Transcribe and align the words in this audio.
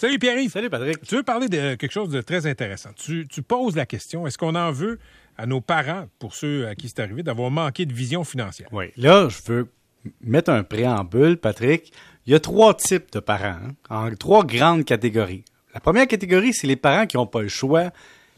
Salut 0.00 0.20
Pierre-Yves. 0.20 0.52
Salut 0.52 0.70
Patrick. 0.70 1.02
Tu 1.02 1.16
veux 1.16 1.24
parler 1.24 1.48
de 1.48 1.74
quelque 1.74 1.90
chose 1.90 2.10
de 2.10 2.20
très 2.20 2.46
intéressant. 2.46 2.90
Tu, 2.94 3.26
tu 3.26 3.42
poses 3.42 3.74
la 3.74 3.84
question, 3.84 4.28
est-ce 4.28 4.38
qu'on 4.38 4.54
en 4.54 4.70
veut 4.70 5.00
à 5.36 5.44
nos 5.44 5.60
parents, 5.60 6.06
pour 6.20 6.36
ceux 6.36 6.68
à 6.68 6.76
qui 6.76 6.88
c'est 6.88 7.00
arrivé, 7.00 7.24
d'avoir 7.24 7.50
manqué 7.50 7.84
de 7.84 7.92
vision 7.92 8.22
financière? 8.22 8.68
Oui. 8.70 8.92
Là, 8.96 9.28
je 9.28 9.38
veux 9.52 9.68
mettre 10.20 10.52
un 10.52 10.62
préambule, 10.62 11.36
Patrick. 11.36 11.92
Il 12.26 12.32
y 12.32 12.36
a 12.36 12.38
trois 12.38 12.74
types 12.74 13.10
de 13.10 13.18
parents, 13.18 13.58
hein, 13.60 13.74
en 13.90 14.14
trois 14.14 14.44
grandes 14.44 14.84
catégories. 14.84 15.44
La 15.74 15.80
première 15.80 16.06
catégorie, 16.06 16.54
c'est 16.54 16.68
les 16.68 16.76
parents 16.76 17.08
qui 17.08 17.16
n'ont 17.16 17.26
pas 17.26 17.42
le 17.42 17.48
choix, 17.48 17.90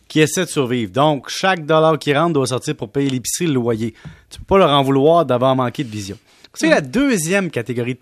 qui 0.09 0.21
essaient 0.21 0.47
de 0.47 0.51
survivre. 0.51 0.91
Donc, 0.93 1.29
chaque 1.29 1.67
dollar 1.67 1.99
qui 1.99 2.15
rentre 2.15 2.33
doit 2.33 2.47
sortir 2.47 2.75
pour 2.75 2.91
payer 2.91 3.11
l'épicerie, 3.11 3.49
le 3.49 3.53
loyer. 3.53 3.95
Tu 4.31 4.39
peux 4.39 4.47
pas 4.47 4.57
leur 4.57 4.71
en 4.71 4.83
vouloir 4.83 5.27
d'avoir 5.27 5.55
manqué 5.55 5.85
de 5.85 5.91
vision. 5.91 6.17
C'est 6.55 6.71
la 6.71 6.81
deuxième 6.81 7.51
catégorie 7.51 7.99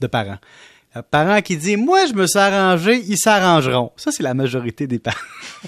de 0.00 0.06
parents. 0.06 0.38
De 0.96 1.02
parents. 1.02 1.42
Qui 1.42 1.56
dit 1.56 1.76
Moi, 1.76 2.06
je 2.06 2.14
me 2.14 2.26
suis 2.26 2.38
arrangé, 2.38 3.02
ils 3.06 3.18
s'arrangeront. 3.18 3.92
Ça, 3.96 4.10
c'est 4.10 4.22
la 4.22 4.34
majorité 4.34 4.86
des 4.86 4.98
parents. 4.98 5.16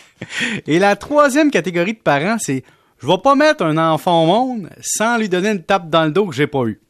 Et 0.67 0.79
la 0.79 0.97
troisième 0.97 1.51
catégorie 1.51 1.95
de 1.95 1.99
parents, 1.99 2.37
c'est 2.41 2.65
Je 2.99 3.07
vais 3.07 3.19
pas 3.23 3.35
mettre 3.35 3.65
un 3.65 3.77
enfant 3.77 4.25
au 4.25 4.27
monde 4.27 4.71
sans 4.81 5.19
lui 5.19 5.29
donner 5.29 5.51
une 5.51 5.63
tape 5.63 5.91
dans 5.91 6.05
le 6.05 6.11
dos 6.11 6.27
que 6.27 6.35
j'ai 6.35 6.47
pas 6.47 6.65
eu. 6.65 6.81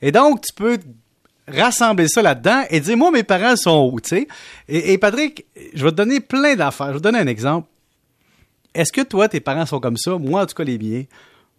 Et 0.00 0.12
donc, 0.12 0.42
tu 0.42 0.52
peux 0.54 0.78
rassembler 1.48 2.08
ça 2.08 2.22
là-dedans 2.22 2.64
et 2.70 2.80
dire 2.80 2.96
Moi, 2.96 3.10
mes 3.10 3.24
parents 3.24 3.56
sont 3.56 3.90
où, 3.92 4.00
tu 4.00 4.10
sais? 4.10 4.28
Et 4.68 4.96
Patrick, 4.98 5.44
je 5.74 5.84
vais 5.84 5.90
te 5.90 5.96
donner 5.96 6.20
plein 6.20 6.54
d'affaires. 6.54 6.88
Je 6.88 6.92
vais 6.92 6.98
te 6.98 7.04
donner 7.04 7.18
un 7.18 7.26
exemple. 7.26 7.68
Est-ce 8.74 8.92
que 8.92 9.02
toi, 9.02 9.28
tes 9.28 9.40
parents 9.40 9.66
sont 9.66 9.80
comme 9.80 9.96
ça? 9.96 10.18
Moi, 10.18 10.42
en 10.42 10.46
tout 10.46 10.54
cas, 10.54 10.64
les 10.64 10.78
miens 10.78 11.04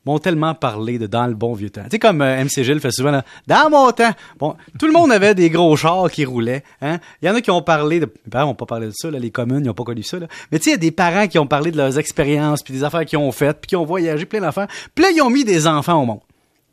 m'ont 0.06 0.20
tellement 0.20 0.54
parlé 0.54 0.98
de 0.98 1.08
dans 1.08 1.28
le 1.28 1.34
bon 1.34 1.54
vieux 1.54 1.70
temps. 1.70 1.84
Tu 1.84 1.92
sais, 1.92 2.00
comme 2.00 2.22
euh, 2.22 2.44
MC 2.44 2.64
Gilles 2.64 2.80
fait 2.80 2.92
souvent, 2.92 3.12
là, 3.12 3.26
dans 3.48 3.70
mon 3.70 3.92
temps, 3.92 4.12
bon, 4.40 4.56
tout 4.80 4.88
le 4.88 4.94
monde 4.94 5.12
avait 5.12 5.36
des 5.36 5.50
gros 5.50 5.76
chars 5.76 6.10
qui 6.12 6.26
roulaient. 6.26 6.64
Hein? 6.82 7.00
Il 7.22 7.28
y 7.28 7.32
en 7.32 7.36
a 7.36 7.42
qui 7.42 7.52
ont 7.52 7.62
parlé 7.62 8.00
de... 8.00 8.06
Mes 8.06 8.30
parents 8.30 8.48
n'ont 8.48 8.56
pas 8.56 8.66
parlé 8.66 8.88
de 8.88 8.94
ça, 8.94 9.10
les 9.10 9.32
communes, 9.32 9.62
ils 9.62 9.68
n'ont 9.68 9.74
pas 9.74 9.84
connu 9.84 10.04
ça. 10.04 10.20
Là. 10.20 10.28
Mais 10.52 10.60
tu 10.60 10.66
sais, 10.66 10.70
il 10.72 10.74
y 10.74 10.76
a 10.76 10.80
des 10.80 10.92
parents 10.92 11.28
qui 11.28 11.40
ont 11.40 11.48
parlé 11.48 11.72
de 11.72 11.78
leurs 11.78 11.98
expériences, 11.98 12.62
puis 12.62 12.74
des 12.74 12.84
affaires 12.84 13.06
qu'ils 13.06 13.20
ont 13.20 13.32
faites, 13.32 13.62
puis 13.62 13.70
qui 13.70 13.76
ont 13.76 13.86
voyagé, 13.86 14.26
plein 14.26 14.42
d'affaires. 14.42 14.68
Puis 14.94 15.04
là, 15.04 15.12
ils 15.12 15.22
ont 15.22 15.30
mis 15.30 15.44
des 15.44 15.68
enfants 15.68 16.02
au 16.02 16.06
monde. 16.06 16.22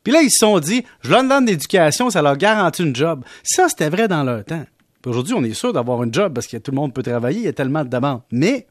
Puis 0.03 0.11
là, 0.11 0.21
ils 0.21 0.31
se 0.31 0.39
sont 0.39 0.59
dit, 0.59 0.83
je 1.01 1.09
leur 1.09 1.23
donne 1.23 1.45
l'éducation, 1.45 2.09
ça 2.09 2.21
leur 2.21 2.37
garantit 2.37 2.83
une 2.83 2.95
job. 2.95 3.23
Ça, 3.41 3.69
c'était 3.69 3.89
vrai 3.89 4.07
dans 4.07 4.23
leur 4.23 4.43
temps. 4.43 4.63
Aujourd'hui, 5.05 5.33
on 5.33 5.43
est 5.43 5.53
sûr 5.53 5.73
d'avoir 5.73 6.03
une 6.03 6.13
job 6.13 6.33
parce 6.33 6.47
que 6.47 6.57
tout 6.57 6.71
le 6.71 6.75
monde 6.75 6.93
peut 6.93 7.03
travailler, 7.03 7.39
il 7.39 7.45
y 7.45 7.47
a 7.47 7.53
tellement 7.53 7.83
de 7.83 7.89
demandes. 7.89 8.21
Mais, 8.31 8.67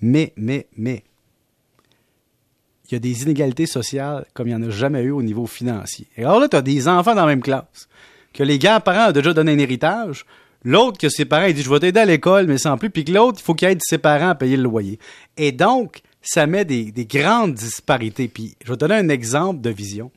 mais, 0.00 0.32
mais, 0.36 0.66
mais, 0.76 1.04
il 2.90 2.92
y 2.92 2.96
a 2.96 2.98
des 2.98 3.22
inégalités 3.22 3.66
sociales 3.66 4.26
comme 4.34 4.48
il 4.48 4.54
n'y 4.54 4.64
en 4.64 4.68
a 4.68 4.70
jamais 4.70 5.02
eu 5.02 5.10
au 5.10 5.22
niveau 5.22 5.46
financier. 5.46 6.06
Et 6.16 6.24
alors 6.24 6.40
là, 6.40 6.48
tu 6.48 6.56
as 6.56 6.62
des 6.62 6.88
enfants 6.88 7.14
dans 7.14 7.22
la 7.22 7.28
même 7.28 7.42
classe, 7.42 7.88
que 8.32 8.42
les 8.42 8.58
grands-parents 8.58 9.08
ont 9.08 9.12
déjà 9.12 9.32
donné 9.32 9.52
un 9.52 9.58
héritage, 9.58 10.26
l'autre 10.64 10.98
que 10.98 11.08
ses 11.08 11.24
parents, 11.24 11.46
il 11.46 11.54
dit, 11.54 11.62
je 11.62 11.70
vais 11.70 11.80
t'aider 11.80 12.00
à 12.00 12.04
l'école, 12.04 12.46
mais 12.46 12.58
sans 12.58 12.76
plus, 12.76 12.90
puis 12.90 13.04
que 13.04 13.12
l'autre, 13.12 13.38
il 13.40 13.44
faut 13.44 13.54
qu'il 13.54 13.68
aide 13.68 13.80
ses 13.82 13.98
parents 13.98 14.30
à 14.30 14.34
payer 14.34 14.56
le 14.56 14.64
loyer. 14.64 14.98
Et 15.36 15.52
donc, 15.52 16.00
ça 16.20 16.46
met 16.46 16.64
des, 16.64 16.90
des 16.90 17.06
grandes 17.06 17.54
disparités. 17.54 18.28
Puis, 18.28 18.54
je 18.64 18.70
vais 18.70 18.76
te 18.76 18.80
donner 18.80 18.96
un 18.96 19.08
exemple 19.08 19.60
de 19.60 19.70
vision. 19.70 20.10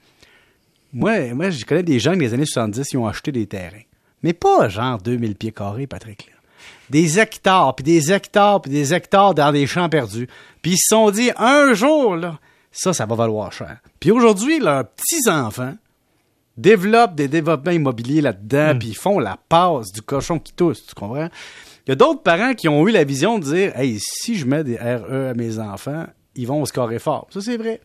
Moi, 0.93 1.33
moi, 1.33 1.49
je 1.49 1.65
connais 1.65 1.83
des 1.83 1.99
gens 1.99 2.13
qui, 2.13 2.19
les 2.19 2.33
années 2.33 2.45
70, 2.45 2.87
ils 2.91 2.97
ont 2.97 3.07
acheté 3.07 3.31
des 3.31 3.45
terrains. 3.45 3.83
Mais 4.23 4.33
pas 4.33 4.69
genre 4.69 4.97
2000 4.97 5.35
pieds 5.35 5.51
carrés, 5.51 5.87
Patrick. 5.87 6.27
Là. 6.27 6.37
Des 6.89 7.19
hectares, 7.19 7.75
puis 7.75 7.83
des 7.83 8.11
hectares, 8.11 8.61
puis 8.61 8.71
des 8.71 8.93
hectares 8.93 9.35
dans 9.35 9.51
des 9.51 9.67
champs 9.67 9.89
perdus. 9.89 10.27
Puis 10.61 10.71
ils 10.71 10.77
se 10.77 10.87
sont 10.89 11.11
dit, 11.11 11.31
un 11.37 11.73
jour, 11.73 12.15
là, 12.15 12.39
ça, 12.71 12.93
ça 12.93 13.05
va 13.05 13.15
valoir 13.15 13.51
cher. 13.51 13.77
Puis 13.99 14.11
aujourd'hui, 14.11 14.59
leurs 14.59 14.87
petits-enfants 14.87 15.75
développent 16.57 17.15
des 17.15 17.27
développements 17.27 17.71
immobiliers 17.71 18.21
là-dedans, 18.21 18.73
Mm. 18.75 18.79
puis 18.79 18.87
ils 18.89 18.97
font 18.97 19.19
la 19.19 19.37
passe 19.49 19.91
du 19.91 20.01
cochon 20.01 20.39
qui 20.39 20.53
tousse, 20.53 20.85
tu 20.87 20.95
comprends? 20.95 21.29
Il 21.85 21.89
y 21.89 21.91
a 21.91 21.95
d'autres 21.95 22.21
parents 22.23 22.53
qui 22.53 22.67
ont 22.67 22.87
eu 22.87 22.91
la 22.91 23.03
vision 23.03 23.39
de 23.39 23.43
dire, 23.45 23.77
hey, 23.79 23.99
si 23.99 24.35
je 24.35 24.45
mets 24.45 24.63
des 24.63 24.75
RE 24.77 25.29
à 25.29 25.33
mes 25.35 25.59
enfants, 25.59 26.05
ils 26.35 26.47
vont 26.47 26.65
scorer 26.65 26.99
fort. 26.99 27.27
Ça, 27.31 27.41
c'est 27.41 27.57
vrai. 27.57 27.79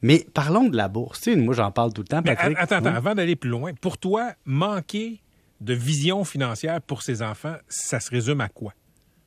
Mais 0.00 0.26
parlons 0.32 0.64
de 0.68 0.76
la 0.76 0.88
bourse. 0.88 1.20
Tu 1.20 1.32
sais, 1.32 1.36
moi, 1.36 1.54
j'en 1.54 1.70
parle 1.70 1.92
tout 1.92 2.02
le 2.02 2.06
temps, 2.08 2.20
Mais 2.24 2.34
Patrick. 2.36 2.56
attends, 2.58 2.76
attends, 2.76 2.86
Ouais. 2.90 2.96
avant 2.96 3.14
d'aller 3.14 3.36
plus 3.36 3.50
loin, 3.50 3.72
pour 3.80 3.98
toi, 3.98 4.32
manquer 4.44 5.20
de 5.60 5.74
vision 5.74 6.24
financière 6.24 6.80
pour 6.82 7.02
ses 7.02 7.22
enfants, 7.22 7.54
ça 7.68 8.00
se 8.00 8.10
résume 8.10 8.40
à 8.40 8.48
quoi? 8.48 8.72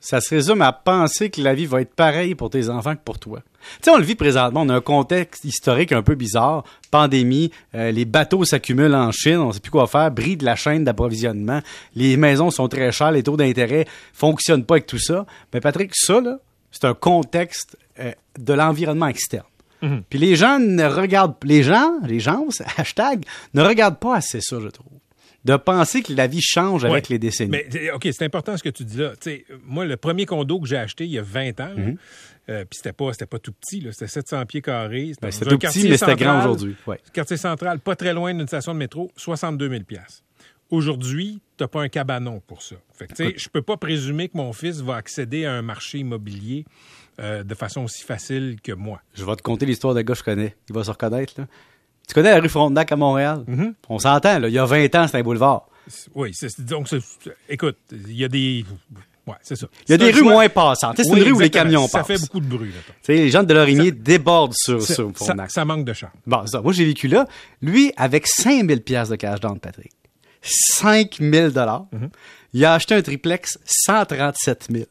Ça 0.00 0.20
se 0.20 0.34
résume 0.34 0.62
à 0.62 0.72
penser 0.72 1.28
que 1.28 1.40
la 1.40 1.54
vie 1.54 1.66
va 1.66 1.80
être 1.80 1.94
pareille 1.94 2.36
pour 2.36 2.50
tes 2.50 2.68
enfants 2.68 2.94
que 2.94 3.02
pour 3.04 3.18
toi. 3.18 3.40
Tu 3.60 3.84
sais, 3.84 3.90
on 3.90 3.96
le 3.96 4.04
vit 4.04 4.14
présentement. 4.14 4.62
On 4.62 4.68
a 4.68 4.76
un 4.76 4.80
contexte 4.80 5.44
historique 5.44 5.90
un 5.92 6.02
peu 6.02 6.14
bizarre. 6.14 6.64
Pandémie, 6.90 7.50
euh, 7.74 7.90
les 7.90 8.04
bateaux 8.04 8.44
s'accumulent 8.44 8.94
en 8.94 9.10
Chine, 9.10 9.38
on 9.38 9.52
sait 9.52 9.60
plus 9.60 9.72
quoi 9.72 9.86
faire, 9.86 10.10
brille 10.10 10.36
de 10.36 10.44
la 10.44 10.54
chaîne 10.54 10.84
d'approvisionnement. 10.84 11.60
Les 11.94 12.16
maisons 12.16 12.50
sont 12.50 12.68
très 12.68 12.92
chères, 12.92 13.10
les 13.10 13.24
taux 13.24 13.36
d'intérêt 13.36 13.86
fonctionnent 14.12 14.64
pas 14.64 14.74
avec 14.74 14.86
tout 14.86 15.00
ça. 15.00 15.26
Mais 15.52 15.60
Patrick, 15.60 15.90
ça, 15.94 16.20
là, 16.20 16.38
c'est 16.70 16.84
un 16.84 16.94
contexte 16.94 17.76
euh, 17.98 18.12
de 18.38 18.52
l'environnement 18.52 19.08
externe. 19.08 19.46
Mhm. 19.82 20.02
Puis 20.08 20.18
les 20.18 20.36
gens 20.36 20.58
ne 20.58 20.84
regardent, 20.84 21.34
les 21.42 21.62
gens, 21.62 21.92
les 22.04 22.20
gens, 22.20 22.46
hashtag, 22.76 23.24
ne 23.54 23.62
regardent 23.62 23.98
pas 23.98 24.16
assez 24.16 24.40
ça, 24.40 24.58
je 24.60 24.68
trouve. 24.68 24.92
De 25.44 25.56
penser 25.56 26.02
que 26.02 26.12
la 26.12 26.26
vie 26.26 26.42
change 26.42 26.84
avec 26.84 27.04
Ouais. 27.04 27.14
les 27.14 27.18
décennies. 27.18 27.50
Mais 27.50 27.90
OK, 27.92 28.08
c'est 28.12 28.24
important 28.24 28.56
ce 28.56 28.62
que 28.62 28.68
tu 28.68 28.84
dis 28.84 28.98
là. 28.98 29.12
Moi, 29.64 29.84
le 29.86 29.96
premier 29.96 30.26
condo 30.26 30.60
que 30.60 30.66
j'ai 30.66 30.76
acheté 30.76 31.04
il 31.04 31.10
y 31.12 31.18
a 31.18 31.22
20 31.22 31.60
ans, 31.60 31.72
Mhm. 31.76 31.96
euh, 32.50 32.64
puis 32.64 32.76
c'était 32.76 32.92
pas, 32.92 33.10
pas 33.12 33.38
tout 33.38 33.52
petit, 33.52 33.86
c'était 33.92 34.08
700 34.08 34.44
pieds 34.46 34.60
carrés. 34.62 35.12
Ben, 35.22 35.30
c'était 35.30 35.46
tout 35.50 35.58
petit, 35.58 35.88
mais 35.88 35.96
c'était 35.96 36.16
grand 36.16 36.40
aujourd'hui. 36.40 36.74
Ouais. 36.86 36.98
Quartier 37.12 37.36
central, 37.36 37.78
pas 37.78 37.94
très 37.96 38.12
loin 38.12 38.34
d'une 38.34 38.48
station 38.48 38.74
de 38.74 38.78
métro, 38.78 39.10
62 39.16 39.68
000 39.70 39.82
Aujourd'hui, 40.70 41.40
tu 41.56 41.64
n'as 41.64 41.68
pas 41.68 41.80
un 41.80 41.88
cabanon 41.88 42.42
pour 42.46 42.60
ça. 42.62 42.76
Fait 42.92 43.06
que, 43.06 43.38
je 43.38 43.48
peux 43.48 43.62
pas 43.62 43.76
présumer 43.78 44.28
que 44.28 44.36
mon 44.36 44.52
fils 44.52 44.80
va 44.80 44.96
accéder 44.96 45.46
à 45.46 45.52
un 45.54 45.62
marché 45.62 45.98
immobilier 45.98 46.66
euh, 47.20 47.42
de 47.42 47.54
façon 47.54 47.84
aussi 47.84 48.04
facile 48.04 48.58
que 48.62 48.72
moi. 48.72 49.00
Je 49.14 49.24
vais 49.24 49.34
te 49.36 49.42
conter 49.42 49.64
l'histoire 49.66 49.94
d'un 49.94 50.02
gars 50.02 50.12
que 50.12 50.18
je 50.18 50.24
connais. 50.24 50.54
Il 50.68 50.74
va 50.74 50.84
se 50.84 50.90
reconnaître, 50.90 51.34
là. 51.38 51.46
Tu 52.08 52.14
connais 52.14 52.30
la 52.34 52.40
rue 52.40 52.48
Frontenac 52.48 52.90
à 52.90 52.96
Montréal? 52.96 53.44
Mhm. 53.46 53.74
On 53.88 53.98
s'entend, 53.98 54.38
là. 54.38 54.48
Il 54.48 54.54
y 54.54 54.58
a 54.58 54.64
20 54.64 54.94
ans, 54.96 55.06
c'était 55.06 55.18
un 55.18 55.22
boulevard. 55.22 55.68
Oui, 56.14 56.30
c'est- 56.34 56.60
donc, 56.62 56.88
écoute, 57.48 57.76
il 57.92 58.12
y 58.16 58.24
a 58.24 58.28
des... 58.28 58.64
Ouais, 59.26 59.34
c'est 59.42 59.56
ça. 59.56 59.66
Il 59.86 59.90
y 59.90 59.94
a 59.94 59.98
des 59.98 60.10
rues 60.10 60.20
choix- 60.20 60.32
moins 60.32 60.48
passantes. 60.48 60.96
C'est 60.96 61.06
une 61.06 61.22
rue 61.22 61.32
où 61.32 61.40
les 61.40 61.50
camions 61.50 61.86
Ça 61.86 61.98
passent. 61.98 62.06
fait 62.06 62.18
beaucoup 62.20 62.40
de 62.40 62.46
bruit, 62.46 62.72
les 63.08 63.28
gens 63.30 63.42
de 63.42 63.52
Lorimier 63.52 63.92
débordent 63.92 64.54
sur, 64.56 64.80
Ça, 64.80 64.94
sur 64.94 65.08
ça, 65.08 65.14
Frontenac. 65.26 65.50
ça 65.50 65.64
manque 65.66 65.84
de 65.84 65.92
charme. 65.92 66.12
Bon, 66.26 66.46
ça. 66.46 66.62
Moi, 66.62 66.72
j'ai 66.72 66.86
vécu 66.86 67.08
là. 67.08 67.26
Lui, 67.60 67.92
avec 67.98 68.26
5000 68.26 68.80
pièces 68.82 69.10
de 69.10 69.16
cash 69.16 69.40
down, 69.40 69.60
Patrick. 69.60 69.92
5000 70.42 71.50
dollars. 71.50 71.86
Mhm. 71.92 72.08
Il 72.54 72.64
a 72.64 72.72
acheté 72.74 72.94
un 72.94 73.02
triplex 73.02 73.58
137 73.66 74.68
000. 74.70 74.84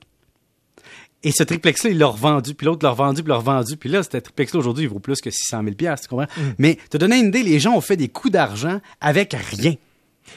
Et 1.24 1.32
ce 1.32 1.44
triplex-là, 1.44 1.90
il 1.90 1.98
l'a 1.98 2.08
revendu, 2.08 2.54
puis 2.54 2.66
l'autre 2.66 2.86
l'a 2.86 2.92
revendu, 2.92 3.24
puis 3.24 3.30
l'a 3.30 3.38
revendu. 3.38 3.76
Puis 3.76 3.90
là, 3.90 4.04
ce 4.04 4.10
triplex-là, 4.10 4.60
aujourd'hui, 4.60 4.84
il 4.84 4.90
vaut 4.90 5.00
plus 5.00 5.20
que 5.20 5.32
600 5.32 5.64
000 5.64 5.76
pièces, 5.76 6.02
tu 6.02 6.08
comprends? 6.08 6.28
Mhm. 6.38 6.56
Mais 6.60 6.78
te 6.90 6.98
donner 6.98 7.18
une 7.18 7.28
idée, 7.28 7.44
les 7.44 7.60
gens 7.60 7.76
ont 7.76 7.82
fait 7.82 7.98
des 7.98 8.08
coups 8.08 8.32
d'argent 8.32 8.80
avec 9.02 9.34
rien. 9.34 9.76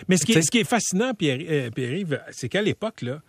Mais 0.09 0.17
ce 0.17 0.25
qui, 0.25 0.33
est, 0.33 0.43
ce 0.43 0.51
qui 0.51 0.59
est 0.59 0.65
fascinant, 0.65 1.13
Pierre, 1.15 1.39
euh, 1.49 1.71
Pierre-Yves, 1.71 2.21
c'est 2.31 2.49
qu'à 2.49 2.63
l'époque, 2.63 3.03
là, 3.03 3.21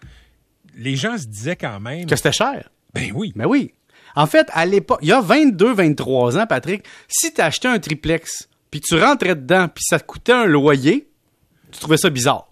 les 0.78 0.96
gens 0.96 1.18
se 1.18 1.26
disaient 1.26 1.56
quand 1.56 1.80
même... 1.80 2.06
Que 2.06 2.16
c'était 2.16 2.32
cher. 2.32 2.70
Ben 2.94 3.12
oui. 3.14 3.34
Mais 3.36 3.46
oui. 3.46 3.74
En 4.16 4.28
fait, 4.28 4.48
à 4.54 4.66
l'époque, 4.66 5.00
il 5.02 5.10
y 5.10 5.12
a 5.12 5.22
22, 5.22 5.74
23 5.74 6.38
ans, 6.38 6.46
Patrick, 6.48 6.84
si 7.08 7.34
tu 7.34 7.42
achetais 7.42 7.68
un 7.68 7.80
triplex, 7.80 8.50
puis 8.70 8.82
tu 8.82 8.96
rentrais 8.96 9.36
dedans, 9.36 9.68
puis 9.68 9.84
ça 9.86 10.00
te 10.00 10.06
coûtait 10.06 10.34
un 10.34 10.46
loyer, 10.46 11.10
tu 11.72 11.80
trouvais 11.80 11.98
ça 11.98 12.10
bizarre. 12.10 12.48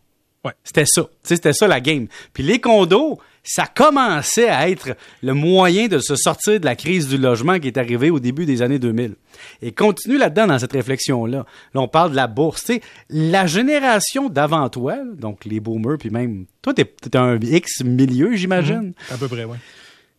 Ouais. 0.46 0.54
C'était 0.64 0.86
ça. 0.86 1.08
C'était 1.24 1.54
ça 1.54 1.68
la 1.68 1.82
game. 1.82 2.08
Puis 2.34 2.44
les 2.44 2.62
condos, 2.62 3.20
ça 3.50 3.66
commençait 3.66 4.48
à 4.48 4.70
être 4.70 4.96
le 5.24 5.34
moyen 5.34 5.88
de 5.88 5.98
se 5.98 6.16
sortir 6.16 6.60
de 6.60 6.66
la 6.66 6.76
crise 6.76 7.08
du 7.08 7.18
logement 7.18 7.58
qui 7.58 7.66
est 7.66 7.78
arrivée 7.78 8.12
au 8.12 8.20
début 8.20 8.46
des 8.46 8.62
années 8.62 8.78
2000. 8.78 9.16
Et 9.64 9.72
continue 9.72 10.20
là-dedans 10.20 10.46
dans 10.46 10.60
cette 10.60 10.74
réflexion-là. 10.74 11.46
Là, 11.74 11.82
on 11.82 11.88
parle 11.88 12.12
de 12.12 12.16
la 12.16 12.28
bourse. 12.28 12.64
Tu 12.64 12.74
sais, 12.74 12.82
la 13.10 13.48
génération 13.48 14.30
d'avant 14.30 14.70
toi, 14.70 14.98
donc 15.16 15.46
les 15.46 15.60
boomers, 15.60 15.98
puis 15.98 16.12
même... 16.12 16.46
Toi, 16.62 16.76
t'es, 16.76 16.86
t'es 16.86 17.18
un 17.18 17.40
X 17.40 17.84
milieu, 17.84 18.36
j'imagine. 18.36 18.94
À 19.10 19.18
peu 19.18 19.28
près, 19.28 19.46
oui. 19.46 19.58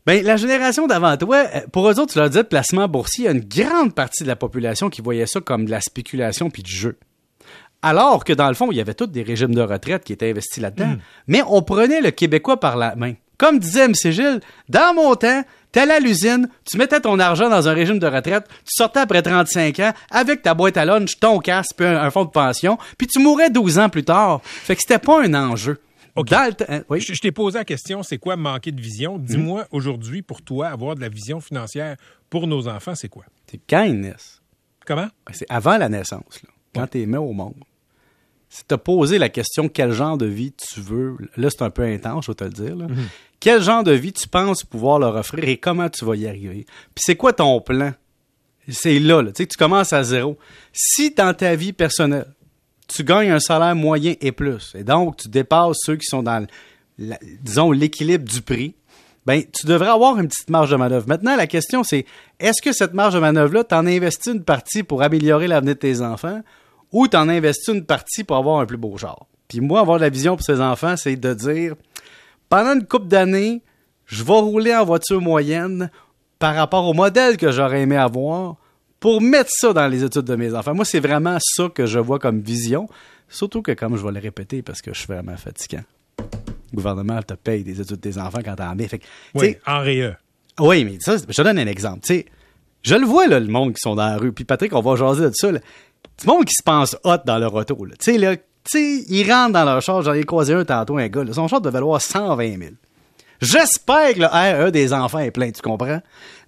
Ben, 0.06 0.25
la 0.25 0.37
génération 0.37 0.88
d'avant 0.88 1.16
toi, 1.16 1.44
euh, 1.54 1.60
pour 1.72 1.88
eux 1.88 2.00
autres, 2.00 2.14
tu 2.14 2.19
leur 2.19 2.31
disais 2.31 2.43
de 2.43 2.49
placement 2.49 2.88
boursier, 2.88 3.25
il 3.25 3.26
y 3.26 3.28
a 3.28 3.32
une 3.32 3.44
grande 3.44 3.94
partie 3.94 4.25
de 4.25 4.28
la 4.28 4.34
population 4.34 4.90
qui 4.90 5.02
voyait 5.02 5.26
ça 5.26 5.40
comme 5.40 5.66
de 5.66 5.70
la 5.70 5.81
spéculation 5.81 6.50
puis 6.50 6.64
du 6.64 6.72
jeu. 6.72 6.99
Alors 7.82 8.25
que 8.25 8.32
dans 8.32 8.49
le 8.49 8.54
fond, 8.54 8.70
il 8.70 8.76
y 8.76 8.81
avait 8.81 8.94
tous 8.94 9.06
des 9.06 9.22
régimes 9.22 9.54
de 9.54 9.62
retraite 9.62 10.04
qui 10.04 10.12
étaient 10.12 10.31
investis 10.31 10.60
là-dedans. 10.60 10.96
Mais 11.26 11.43
on 11.46 11.62
prenait 11.62 12.00
le 12.00 12.10
Québécois 12.10 12.58
par 12.60 12.76
la 12.76 12.94
main. 12.94 13.14
Comme 13.40 13.58
disait 13.58 13.84
M. 13.87 13.94
Gilles, 13.94 14.40
dans 14.69 14.92
mon 14.94 15.14
temps, 15.14 15.42
t'allais 15.72 15.94
à 15.94 15.98
l'usine, 15.98 16.46
tu 16.70 16.76
mettais 16.76 17.00
ton 17.00 17.19
argent 17.19 17.48
dans 17.48 17.69
un 17.69 17.72
régime 17.72 17.98
de 17.98 18.06
retraite, 18.06 18.44
tu 18.66 18.72
sortais 18.76 19.00
après 19.00 19.22
35 19.22 19.78
ans 19.81 19.92
avec 20.10 20.42
ta 20.42 20.52
boîte 20.52 20.76
à 20.76 20.84
lunch, 20.84 21.19
ton 21.19 21.38
casque, 21.38 21.70
puis 21.78 21.87
un, 21.87 21.96
un 22.02 22.10
fonds 22.10 22.26
de 22.26 22.31
pension, 22.31 22.76
puis 22.98 23.06
tu 23.06 23.19
mourais 23.19 23.48
12 23.48 23.78
ans 23.78 23.88
plus 23.88 24.04
tard. 24.04 24.42
Fait 24.44 24.76
que 24.76 24.82
c'était 24.82 24.98
pas 24.98 25.22
un 25.25 25.32
enjeu. 25.32 25.78
Temps- 26.54 26.66
hein, 26.69 26.82
oui? 26.90 27.00
Je, 27.00 27.14
je 27.14 27.20
t'ai 27.20 27.32
posé 27.32 27.56
la 27.56 27.64
question, 27.64 28.02
c'est 28.02 28.19
quoi 28.19 28.37
manquer 28.37 28.72
de 28.72 28.81
vision? 28.82 29.16
Mhm. 29.16 29.25
Dis-moi, 29.25 29.66
aujourd'hui, 29.70 30.20
pour 30.20 30.42
toi, 30.42 30.69
avoir 30.69 30.94
de 30.96 31.00
la 31.00 31.08
vision 31.08 31.40
financière 31.40 31.96
pour 32.28 32.46
nos 32.46 32.69
enfants, 32.69 32.94
c'est 32.94 33.08
quoi? 33.08 33.25
C'est 33.50 33.60
quand 33.66 33.84
ils 33.84 33.98
naissent. 33.98 34.42
Comment? 34.87 35.08
C'est 35.32 35.46
avant 35.48 35.78
la 35.78 35.88
naissance, 35.88 36.42
là, 36.44 36.50
quand 36.75 36.87
t'es 36.88 37.06
mis 37.06 37.16
au 37.16 37.32
monde. 37.32 37.54
C'est 38.50 38.67
te 38.67 38.75
poser 38.75 39.19
la 39.19 39.29
question 39.29 39.69
quel 39.69 39.93
genre 39.93 40.19
de 40.19 40.26
vie 40.26 40.52
tu 40.52 40.81
veux. 40.81 41.17
Là, 41.37 41.49
c'est 41.50 41.62
un 41.62 41.70
peu 41.70 41.85
intense, 41.85 42.26
je 42.26 42.32
vais 42.32 42.35
te 42.35 42.44
le 42.44 42.50
dire. 42.50 42.76
Quel 43.38 43.62
genre 43.62 43.82
de 43.85 43.93
vie 43.93 44.12
tu 44.12 44.29
penses 44.29 44.64
pouvoir 44.64 44.99
leur 44.99 45.14
offrir 45.14 45.44
et 45.49 45.56
comment 45.56 45.88
tu 45.88 46.05
vas 46.05 46.17
y 46.17 46.26
arriver? 46.26 46.67
Puis 46.94 47.02
c'est 47.06 47.14
quoi 47.17 47.32
ton 47.32 47.61
plan? 47.61 47.93
C'est 48.69 48.99
là, 48.99 49.23
là. 49.23 49.32
Tu 49.32 49.43
sais, 49.44 49.47
tu 49.47 49.56
commences 49.56 49.93
à 49.93 50.02
zéro. 50.02 50.37
Si 50.73 51.12
dans 51.12 51.32
ta 51.32 51.55
vie 51.56 51.73
personnelle, 51.73 52.26
tu 52.88 53.05
gagnes 53.05 53.31
un 53.31 53.41
salaire 53.41 53.75
moyen 53.76 54.14
et 54.20 54.32
plus, 54.32 54.73
et 54.76 54.82
donc 54.85 55.17
tu 55.17 55.29
dépasses 55.29 55.76
ceux 55.85 55.97
qui 55.97 56.06
sont 56.06 56.23
dans, 56.23 56.44
la- 56.99 57.19
disons, 57.41 57.70
l'équilibre 57.70 58.25
du 58.29 58.43
prix, 58.43 58.75
ben, 59.26 59.43
tu 59.52 59.67
devrais 59.67 59.91
avoir 59.91 60.19
une 60.19 60.26
petite 60.29 60.50
marge 60.50 60.70
de 60.70 60.76
manœuvre. 60.76 61.06
Maintenant, 61.06 61.37
la 61.37 61.47
question, 61.47 61.85
c'est 61.85 62.05
est-ce 62.41 62.61
que 62.62 62.73
cette 62.73 62.94
marge 62.94 63.14
de 63.14 63.20
manœuvre-là, 63.20 63.62
tu 63.64 63.75
en 63.76 63.87
investis 63.87 64.32
une 64.35 64.43
partie 64.43 64.82
pour 64.82 65.02
améliorer 65.02 65.47
l'avenir 65.47 65.75
de 65.75 65.79
tes 65.81 66.00
enfants 66.00 66.43
ou 66.92 67.08
tu 67.08 67.16
en 67.16 67.28
investis 67.28 67.69
une 67.69 67.84
partie 67.84 68.25
pour 68.25 68.37
avoir 68.37 68.60
un 68.60 68.66
plus 68.66 68.76
beau 68.76 68.96
genre? 68.96 69.26
Puis 69.48 69.60
moi, 69.60 69.81
avoir 69.81 69.98
la 69.98 70.08
vision 70.08 70.37
pour 70.37 70.44
ses 70.44 70.60
enfants, 70.60 70.96
c'est 70.96 71.16
de 71.16 71.34
dire 71.34 71.75
pendant 72.48 72.75
une 72.75 72.87
couple 72.87 73.08
d'années, 73.08 73.62
je 74.06 74.25
vais 74.25 74.32
rouler 74.32 74.75
en 74.75 74.84
voiture 74.84 75.20
moyenne 75.20 75.90
par 76.38 76.54
rapport 76.54 76.87
au 76.87 76.94
modèle 76.94 77.37
que 77.37 77.50
j'aurais 77.52 77.82
aimé 77.82 77.96
avoir 77.96 78.56
pour 78.98 79.20
mettre 79.22 79.50
ça 79.52 79.72
dans 79.72 79.87
les 79.88 80.04
études 80.04 80.22
de 80.25 80.37
mes 80.37 80.54
enfants. 80.54 80.75
Moi, 80.75 80.84
c'est 80.84 81.00
vraiment 81.00 81.38
ça 81.40 81.69
que 81.72 81.87
je 81.87 81.98
vois 81.98 82.19
comme 82.19 82.40
vision. 82.40 82.88
Surtout 83.28 83.62
que, 83.62 83.72
comme 83.72 83.96
je 83.96 84.04
vais 84.04 84.12
le 84.12 84.20
répéter, 84.20 84.62
parce 84.62 84.82
que 84.82 84.92
je 84.92 84.98
suis 84.98 85.06
vraiment 85.06 85.37
fatiguant, 85.37 85.84
le 86.19 86.76
gouvernement 86.76 87.22
te 87.22 87.34
paye 87.34 87.62
des 87.62 87.81
études 87.81 88.00
des 88.00 88.19
enfants 88.19 88.40
quand 88.44 88.56
t'en 88.56 88.75
mets. 88.75 88.88
Fait 88.88 88.98
que, 88.98 89.04
tu 89.04 89.08
Oui, 89.37 89.56
en 89.66 89.81
réa. 89.81 90.19
oui, 90.58 90.84
mais 90.84 90.98
ça, 91.00 91.16
je 91.16 91.22
te 91.34 91.42
donne 91.42 91.58
un 91.58 91.66
exemple. 91.66 92.00
Je 92.82 92.94
le 92.94 93.06
vois, 93.06 93.26
là, 93.26 93.38
le 93.38 93.46
monde 93.46 93.72
qui 93.75 93.81
sont 93.81 93.94
dans 93.94 94.06
la 94.06 94.16
rue. 94.16 94.32
Puis 94.32 94.44
Patrick, 94.44 94.75
on 94.75 94.81
va 94.81 94.96
jaser 94.96 95.25
de 95.26 95.34
ça. 95.34 95.52
Là. 95.52 95.60
Du 96.20 96.26
monde 96.26 96.44
qui 96.44 96.55
se 96.55 96.62
pense 96.62 96.97
hot 97.05 97.19
dans 97.25 97.38
leur 97.38 97.55
auto. 97.55 97.85
là. 97.85 97.94
Tu 97.99 98.12
sais, 98.12 98.19
là, 98.19 98.37
tu 98.37 98.43
sais, 98.67 99.05
ils 99.08 99.31
rentrent 99.31 99.52
dans 99.55 99.64
leur 99.64 99.81
char. 99.82 100.02
J'en 100.02 100.12
ai 100.12 100.25
croisé 100.25 100.52
un 100.55 100.64
tantôt, 100.64 100.99
un 100.99 101.08
gars. 101.08 101.25
là. 101.25 101.32
Son 101.32 101.49
char 101.49 101.61
devait 101.61 101.73
valoir 101.73 102.00
120 102.00 102.58
000. 102.58 102.70
J'espère 103.41 104.14
que 104.14 104.20
le 104.20 104.26
RE 104.67 104.70
des 104.70 104.93
enfants 104.93 105.19
est 105.20 105.31
plein, 105.31 105.50
tu 105.50 105.62
comprends? 105.62 106.00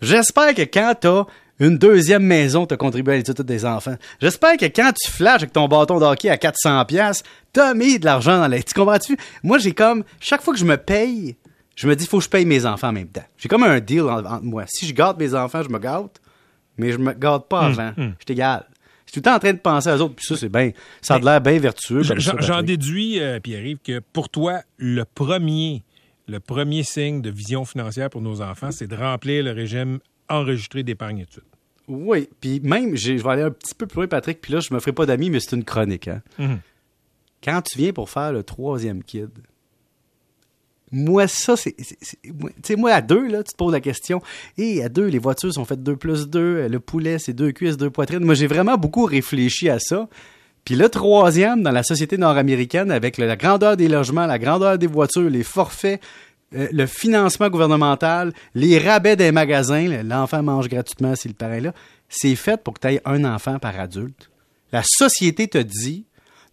J'espère 0.03 0.55
que 0.55 0.63
quand 0.63 0.95
t'as 1.01 1.25
une 1.59 1.79
deuxième 1.79 2.23
maison, 2.25 2.67
t'as 2.67 2.77
contribué 2.77 3.15
à 3.15 3.17
l'étude 3.17 3.41
des 3.43 3.65
enfants. 3.65 3.95
J'espère 4.21 4.57
que 4.59 4.67
quand 4.67 4.93
tu 4.93 5.11
flashes 5.11 5.43
avec 5.43 5.53
ton 5.53 5.69
bâton 5.69 5.99
d'hockey 5.99 6.29
à 6.29 6.37
400 6.37 6.85
pièces, 6.85 7.23
t'as 7.53 7.73
mis 7.73 7.99
de 7.99 8.05
l'argent 8.05 8.39
dans 8.39 8.49
les... 8.49 8.63
Tu 8.63 8.75
comprends-tu? 8.75 9.17
Moi, 9.43 9.59
j'ai 9.59 9.73
comme... 9.73 10.05
Chaque 10.21 10.43
fois 10.43 10.53
que 10.53 10.61
je 10.61 10.65
me 10.67 10.77
paye, 10.77 11.37
je 11.77 11.87
me 11.89 11.97
dis, 11.97 12.07
faut 12.07 12.19
que 12.19 12.25
je 12.25 12.29
paye 12.29 12.45
mes 12.45 12.67
enfants 12.67 12.89
en 12.89 12.93
même 12.93 13.09
temps. 13.09 13.25
J'ai 13.39 13.49
comme 13.49 13.63
un 13.63 13.81
deal 13.81 14.03
en- 14.03 14.25
entre 14.25 14.43
moi. 14.45 14.65
Si 14.67 14.87
je 14.87 14.93
gâte 14.93 15.19
mes 15.19 15.35
enfants, 15.35 15.63
je 15.63 15.69
me 15.71 15.79
gâte, 15.79 16.21
mais 16.77 16.93
je 16.93 16.99
me 16.99 17.13
gâte 17.13 17.49
pas 17.49 17.61
avant. 17.61 17.93
Je 17.97 18.03
suis 18.03 18.33
égal. 18.35 18.65
Je 18.69 18.71
suis 18.71 18.72
tout 19.12 19.19
le 19.19 19.23
temps 19.23 19.37
en 19.37 19.38
train 19.38 19.53
de 19.53 19.59
penser 19.59 19.88
à 19.88 19.97
eux 19.97 20.00
autres, 20.00 20.14
puis 20.14 20.25
ça, 20.26 20.37
c'est 20.37 20.49
bien... 20.49 20.70
Ça 21.00 21.14
a 21.14 21.19
l'air 21.19 21.41
bien 21.41 21.59
vertueux. 21.59 22.03
J'en 22.03 22.62
déduis, 22.62 23.20
euh, 23.20 23.41
Pierre-Yves, 23.41 23.79
que 23.85 24.00
pour 24.12 24.29
toi, 24.29 24.61
le 24.79 25.05
premier, 25.05 25.82
le 26.29 26.41
premier 26.41 26.82
signe 26.82 27.20
de 27.20 27.31
vision 27.31 27.64
financière 27.64 28.11
pour 28.11 28.23
nos 28.23 28.41
enfants, 28.41 28.70
c'est 28.70 28.87
de 28.87 28.97
remplir 28.97 29.44
le 29.44 29.53
régime 29.53 29.99
enregistré 30.29 30.82
d'épargne 30.82 31.20
études. 31.20 31.43
Oui, 31.88 32.29
puis 32.41 32.61
même, 32.61 32.97
je 32.97 33.12
vais 33.12 33.29
aller 33.29 33.43
un 33.43 33.50
petit 33.50 33.75
peu 33.75 33.87
plus 33.87 33.97
loin, 33.97 34.06
Patrick, 34.06 34.41
puis 34.41 34.53
là, 34.53 34.61
je 34.61 34.73
me 34.73 34.81
ferai 34.81 34.93
pas 34.93 35.05
d'amis, 35.05 35.31
mais 35.31 35.41
c'est 35.41 35.56
une 35.56 35.65
chronique. 35.65 36.08
Hein. 36.08 36.23
Mhm. 36.38 36.61
Quand 37.43 37.61
tu 37.62 37.76
viens 37.76 37.93
pour 37.93 38.08
faire 38.08 38.32
le 38.32 38.43
troisième 38.43 39.03
kid, 39.03 39.31
moi, 40.93 41.27
ça, 41.27 41.56
c'est. 41.56 41.75
Tu 41.75 41.97
sais, 42.62 42.77
moi, 42.77 42.93
à 42.93 43.00
deux, 43.00 43.27
là, 43.27 43.43
tu 43.43 43.53
te 43.53 43.56
poses 43.56 43.73
la 43.73 43.81
question. 43.81 44.21
Et 44.59 44.83
à 44.85 44.89
deux, 44.89 45.06
les 45.06 45.19
voitures 45.19 45.53
sont 45.53 45.65
faites 45.65 45.83
deux 45.83 45.97
plus 45.97 46.29
deux. 46.29 46.69
Le 46.69 46.81
poulet, 46.81 47.19
c'est 47.19 47.33
deux 47.33 47.50
cuisses, 47.53 47.77
deux 47.77 47.91
poitrines. 47.91 48.25
Moi, 48.25 48.35
j'ai 48.35 48.47
vraiment 48.47 48.77
beaucoup 48.77 49.05
réfléchi 49.06 49.69
à 49.69 49.79
ça. 49.79 50.09
Puis 50.65 50.77
le 50.77 50.89
troisième, 50.89 51.62
dans 51.62 51.73
la 51.73 51.83
société 51.83 52.17
nord-américaine, 52.19 52.91
avec 52.93 53.19
la 53.19 53.35
grandeur 53.37 53.77
des 53.77 53.89
logements, 53.89 54.27
la 54.27 54.39
grandeur 54.39 54.79
des 54.79 54.87
voitures, 54.87 55.29
les 55.29 55.43
forfaits, 55.43 56.00
euh, 56.55 56.69
le 56.71 56.87
financement 56.87 57.49
gouvernemental, 57.49 58.33
les 58.55 58.79
rabais 58.79 59.17
des 59.17 59.33
magasins, 59.33 59.89
le- 59.89 60.03
l'enfant 60.03 60.43
mange 60.43 60.69
gratuitement 60.69 61.17
si 61.17 61.27
le 61.27 61.35
parent 61.35 61.59
là, 61.61 61.73
c'est 62.09 62.37
fait 62.37 62.62
pour 62.62 62.75
que 62.75 62.81
tu 62.87 62.94
aies 62.94 63.00
un 63.06 63.25
enfant 63.25 63.59
par 63.59 63.81
adulte. 63.81 64.31
La 64.71 64.83
société 64.85 65.49
te 65.49 65.59
dit, 65.59 66.05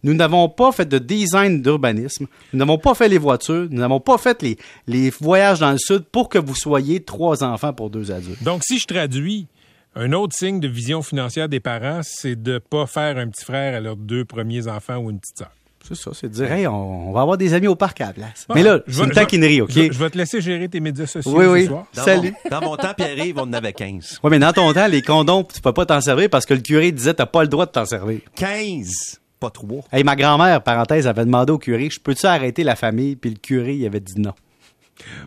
nous 0.02 0.14
n'avons 0.14 0.48
pas 0.48 0.72
fait 0.72 0.86
de 0.88 0.98
design 0.98 1.62
d'urbanisme, 1.62 2.26
nous 2.52 2.58
n'avons 2.58 2.78
pas 2.78 2.94
fait 2.94 3.08
les 3.08 3.18
voitures, 3.18 3.68
nous 3.70 3.80
n'avons 3.80 4.00
pas 4.00 4.18
fait 4.18 4.42
les, 4.42 4.56
les 4.86 5.10
voyages 5.10 5.60
dans 5.60 5.72
le 5.72 5.78
sud 5.78 6.04
pour 6.10 6.28
que 6.28 6.38
vous 6.38 6.54
soyez 6.54 7.00
trois 7.00 7.44
enfants 7.44 7.72
pour 7.72 7.90
deux 7.90 8.10
adultes. 8.12 8.42
Donc, 8.42 8.62
si 8.64 8.78
je 8.78 8.86
traduis, 8.86 9.46
un 9.94 10.12
autre 10.12 10.36
signe 10.36 10.60
de 10.60 10.68
vision 10.68 11.02
financière 11.02 11.48
des 11.48 11.60
parents, 11.60 12.00
c'est 12.02 12.40
de 12.40 12.58
pas 12.58 12.86
faire 12.86 13.18
un 13.18 13.28
petit 13.28 13.44
frère 13.44 13.74
à 13.76 13.80
leurs 13.80 13.96
deux 13.96 14.24
premiers 14.24 14.68
enfants 14.68 14.96
ou 14.98 15.10
une 15.10 15.18
petite 15.20 15.38
sœur. 15.38 15.50
C'est 15.82 15.94
ça, 15.96 16.10
c'est 16.14 16.28
de 16.28 16.34
dire, 16.34 16.52
hey, 16.52 16.66
on, 16.66 17.08
on 17.08 17.12
va 17.12 17.22
avoir 17.22 17.38
des 17.38 17.54
amis 17.54 17.66
au 17.66 17.74
parc 17.74 18.02
à 18.02 18.08
la 18.08 18.12
place. 18.12 18.44
Bon, 18.48 18.54
Mais 18.54 18.62
là, 18.62 18.80
je 18.86 18.92
c'est 18.92 18.98
vais- 18.98 19.04
une 19.04 19.08
je 19.08 19.14
vais- 19.14 19.20
taquinerie, 19.22 19.60
OK? 19.62 19.70
Je, 19.70 19.90
je 19.90 19.98
vais 19.98 20.10
te 20.10 20.18
laisser 20.18 20.40
gérer 20.42 20.68
tes 20.68 20.78
médias 20.78 21.06
sociaux 21.06 21.32
Oui, 21.34 21.44
ce 21.46 21.50
oui. 21.50 21.66
soir. 21.66 21.86
Dans 21.94 22.04
Salut. 22.04 22.34
Mon, 22.44 22.50
dans 22.50 22.60
mon 22.66 22.76
temps, 22.76 22.92
Pierre-Yves, 22.94 23.38
on 23.38 23.42
en 23.44 23.52
avait 23.54 23.72
15. 23.72 24.20
Oui, 24.22 24.30
mais 24.30 24.38
dans 24.38 24.52
ton 24.52 24.70
temps, 24.74 24.86
les 24.86 25.00
condoms, 25.00 25.42
tu 25.52 25.60
peux 25.62 25.72
pas 25.72 25.86
t'en 25.86 26.00
servir 26.02 26.28
parce 26.28 26.44
que 26.44 26.52
le 26.54 26.60
curé 26.60 26.92
disait 26.92 27.14
t'as 27.14 27.24
pas 27.26 27.42
le 27.42 27.48
droit 27.48 27.64
de 27.64 27.70
t'en 27.72 27.86
servir. 27.86 28.20
15, 28.36 29.18
pas 29.40 29.50
3. 29.50 29.84
Hey, 29.90 30.04
ma 30.04 30.14
grand-mère, 30.14 30.62
parenthèse, 30.62 31.06
avait 31.08 31.24
demandé 31.24 31.52
au 31.52 31.58
curé, 31.58 31.88
je 31.90 31.98
peux-tu 31.98 32.26
arrêter 32.26 32.62
la 32.62 32.76
famille? 32.76 33.16
Puis 33.16 33.30
le 33.30 33.36
curé, 33.36 33.74
il 33.74 33.86
avait 33.86 34.00
dit 34.00 34.20
non. 34.20 34.34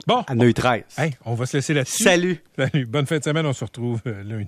Bon, 0.06 0.24
a 0.28 0.46
eu 0.46 0.54
13. 0.54 0.84
hey, 0.98 1.14
on 1.26 1.34
va 1.34 1.46
se 1.46 1.58
laisser 1.58 1.74
là-dessus. 1.74 2.04
Salut! 2.04 2.44
Salut. 2.58 2.86
Bonne 2.86 3.08
fin 3.08 3.18
de 3.18 3.24
semaine. 3.24 3.46
On 3.46 3.54
se 3.54 3.66
retrouve 3.66 4.02
euh, 4.06 4.24
lundi. 4.24 4.48